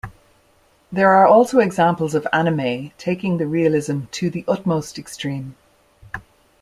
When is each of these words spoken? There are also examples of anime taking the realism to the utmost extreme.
There 0.91 1.11
are 1.11 1.27
also 1.27 1.59
examples 1.59 2.15
of 2.15 2.25
anime 2.33 2.91
taking 2.97 3.37
the 3.37 3.45
realism 3.45 4.05
to 4.13 4.31
the 4.31 4.43
utmost 4.47 4.97
extreme. 4.97 5.55